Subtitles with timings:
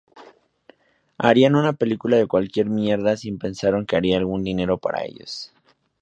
[1.19, 5.53] Harían una película de cualquier mierda si pensaron que haría algún dinero para ellos.